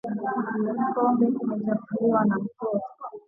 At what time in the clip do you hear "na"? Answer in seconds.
2.25-2.35